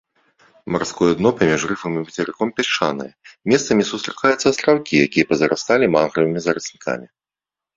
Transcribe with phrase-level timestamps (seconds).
[0.75, 3.07] Марское дно паміж рыфам і мацерыком пясчанае,
[3.53, 7.07] месцамі сустракаюцца астраўкі, якія пазарасталі мангравымі зараснікамі.